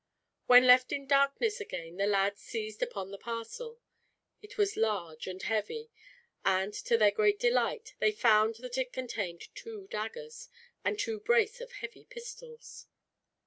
When 0.47 0.65
left 0.65 0.91
in 0.91 1.05
darkness 1.05 1.61
again, 1.61 1.97
the 1.97 2.07
lads 2.07 2.41
seized 2.41 2.81
upon 2.81 3.11
the 3.11 3.19
parcel. 3.19 3.79
It 4.41 4.57
was 4.57 4.75
large 4.75 5.27
and 5.27 5.39
heavy 5.43 5.91
and, 6.43 6.73
to 6.73 6.97
their 6.97 7.11
great 7.11 7.39
delight, 7.39 7.93
they 7.99 8.11
found 8.11 8.55
that 8.61 8.79
it 8.79 8.93
contained 8.93 9.53
two 9.53 9.85
daggers 9.91 10.49
and 10.83 10.97
two 10.97 11.19
brace 11.19 11.61
of 11.61 11.73
heavy 11.73 12.05
pistols. 12.05 12.87